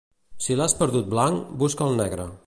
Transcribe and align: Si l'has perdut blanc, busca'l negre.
Si 0.45 0.55
l'has 0.61 0.73
perdut 0.79 1.11
blanc, 1.13 1.51
busca'l 1.65 1.95
negre. 2.05 2.27